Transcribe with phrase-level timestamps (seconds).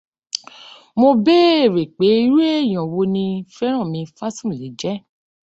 [0.99, 4.95] Mo bèèrè pé irú èèyàn wo ni Fẹ́rànmi Fásùnlé jẹ́